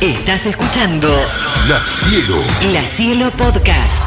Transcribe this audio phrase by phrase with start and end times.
[0.00, 1.08] Estás escuchando
[1.66, 2.36] La Cielo.
[2.70, 4.04] La Cielo Podcast.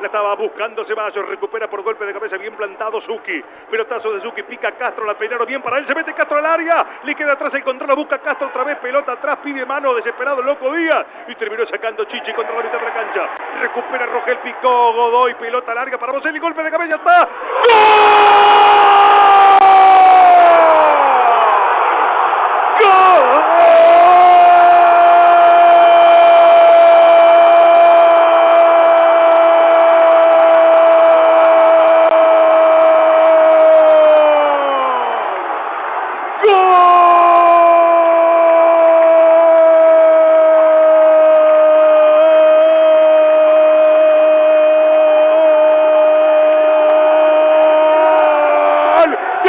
[0.00, 3.40] La estaba buscando Ceballos, recupera por golpe de cabeza bien plantado Zuki.
[3.70, 6.84] Pelotazo de Zuki, pica Castro, la peinaron bien para él, se mete Castro al área,
[7.04, 10.42] le queda atrás el control, la busca Castro otra vez, pelota atrás, pide mano, desesperado
[10.42, 13.28] loco Díaz y terminó sacando Chichi contra la mitad de la cancha.
[13.60, 17.28] Recupera Rogel, picó Godoy, pelota larga para Boselli, golpe de cabeza, está.
[17.68, 18.53] ¡Gol!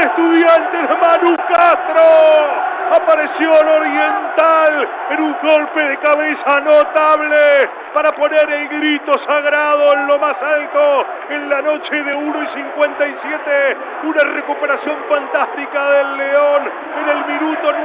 [0.06, 0.36] ¡Gol!
[0.36, 2.76] de Manu Castro.
[2.96, 10.08] Apareció el Oriental en un golpe de cabeza notable para poner el grito sagrado en
[10.08, 13.78] lo más alto en la noche de 1 y 57.
[14.04, 16.72] Una recuperación fantástica del León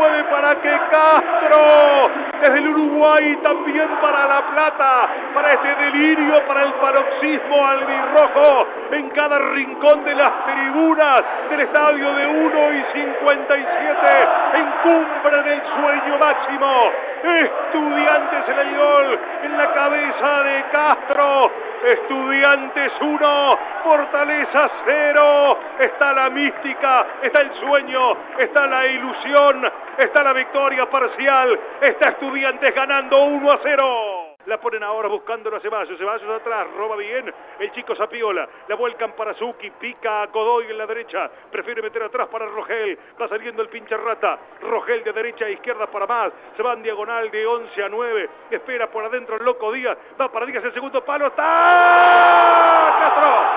[0.01, 6.63] 9 para que Castro desde el Uruguay también para La Plata, para este delirio, para
[6.63, 14.29] el paroxismo albirrojo en cada rincón de las tribunas del estadio de 1 y 57
[14.55, 16.93] en cumbre del sueño máximo.
[17.23, 21.51] Estudiantes el gol en la cabeza de Castro.
[21.85, 25.59] Estudiantes 1, Fortaleza 0.
[25.79, 29.71] Está la mística, está el sueño, está la ilusión,
[30.05, 31.59] está la victoria parcial.
[31.81, 34.31] Está Estudiantes ganando 1 a 0.
[34.47, 35.99] La ponen ahora buscándolo a Ceballos.
[35.99, 38.49] Ceballos atrás, roba bien el chico Zapiola.
[38.69, 41.31] La vuelcan para Zuki, pica a Godoy en la derecha.
[41.51, 42.99] Prefiere meter atrás para Rogel.
[43.21, 44.39] Va saliendo el pinche rata.
[44.63, 46.33] Rogel de derecha a izquierda para más.
[46.57, 48.31] Se va en diagonal de 11 a 9.
[48.51, 49.99] Espera por adentro el loco Díaz.
[50.19, 51.27] Va para Díaz el segundo palo.
[51.27, 52.97] ¡Está!
[52.99, 53.51] ¡Castro!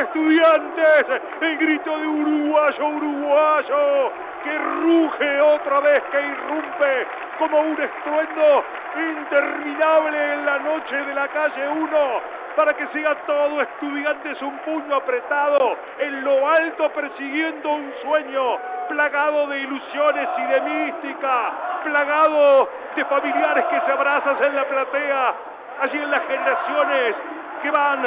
[0.00, 1.06] Estudiantes,
[1.40, 4.12] el grito de uruguayo, uruguayo,
[4.44, 7.06] que ruge otra vez, que irrumpe
[7.38, 8.64] como un estruendo
[8.96, 12.20] interminable en la noche de la calle 1,
[12.56, 19.46] para que siga todo estudiantes un puño apretado en lo alto persiguiendo un sueño, plagado
[19.48, 21.52] de ilusiones y de mística,
[21.84, 25.34] plagado de familiares que se abrazan en la platea,
[25.82, 27.14] allí en las generaciones
[27.62, 28.06] que van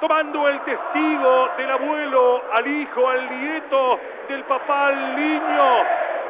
[0.00, 5.84] tomando el testigo del abuelo al hijo, al nieto, del papá al niño,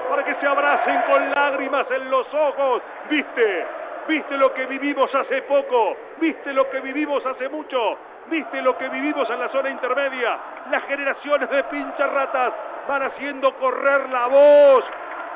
[0.08, 2.82] para que se abracen con lágrimas en los ojos.
[3.10, 3.66] ¿Viste?
[4.08, 5.96] ¿Viste lo que vivimos hace poco?
[6.18, 7.98] ¿Viste lo que vivimos hace mucho?
[8.30, 10.38] ¿Viste lo que vivimos en la zona intermedia?
[10.70, 12.52] Las generaciones de pincharratas
[12.88, 14.84] van haciendo correr la voz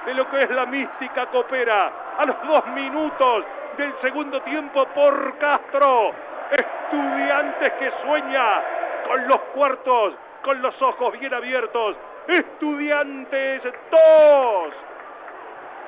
[0.07, 1.93] de lo que es la mística copera.
[2.19, 3.45] A los dos minutos
[3.77, 6.32] del segundo tiempo por Castro.
[6.53, 8.63] Estudiantes que sueña
[9.09, 11.97] con los cuartos, con los ojos bien abiertos.
[12.29, 14.75] Estudiantes 2.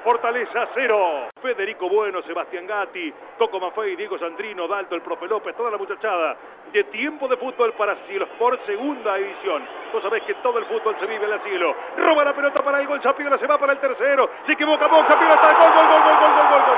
[0.03, 1.29] Fortaleza 0.
[1.41, 6.37] Federico Bueno, Sebastián Gatti, Coco Maffei, Diego Sandrino, Dalto, el Profe López, toda la muchachada
[6.73, 9.63] de tiempo de fútbol para Cielo por segunda división.
[9.93, 11.75] Vos sabés que todo el fútbol se vive en el cielo.
[11.99, 14.31] Roba la pelota para el gol, Zapiola se va para el tercero.
[14.47, 16.77] Se equivoca, Boca, está gol, gol, gol, gol, gol, gol, gol, gol.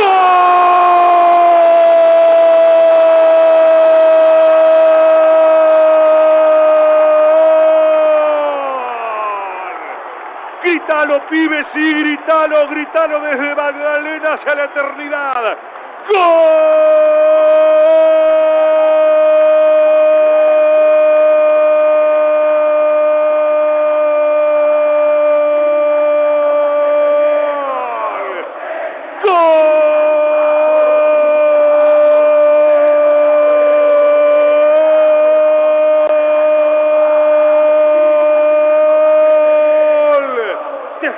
[0.00, 0.60] ¡Gol!
[10.90, 15.56] Gritalo, pibes, sí, gritalo, gritalo desde Magdalena hacia la eternidad.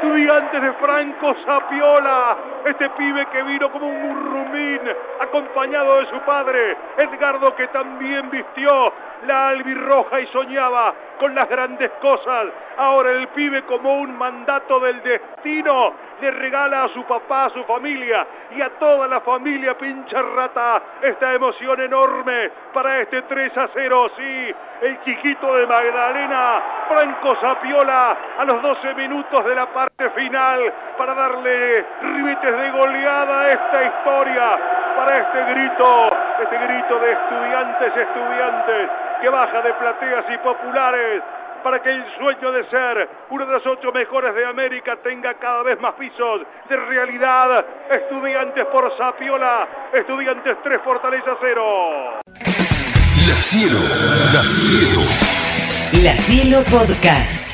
[0.02, 4.80] Estudiantes de Franco Sapiola, este pibe que vino como un murrumín,
[5.20, 8.92] acompañado de su padre, Edgardo que también vistió
[9.26, 12.46] la albirroja y soñaba con las grandes cosas.
[12.76, 17.62] Ahora el pibe como un mandato del destino le regala a su papá, a su
[17.64, 18.26] familia
[18.56, 24.10] y a toda la familia Pincharrata esta emoción enorme para este 3 a 0.
[24.16, 29.66] Sí, el chiquito de Magdalena, Franco Sapiola, a los 12 minutos de la
[29.96, 34.58] parte final para darle ribetes de goleada a esta historia,
[34.96, 38.90] para este grito, este grito de estudiantes, estudiantes
[39.20, 41.22] que baja de plateas y populares
[41.62, 45.62] para que el sueño de ser uno de los ocho mejores de América tenga cada
[45.62, 47.64] vez más pisos de realidad.
[47.88, 52.20] Estudiantes por Sapiola, Estudiantes 3, Fortaleza 0.
[53.28, 53.78] La Cielo,
[54.34, 55.00] La Cielo.
[56.02, 57.51] La Cielo Podcast.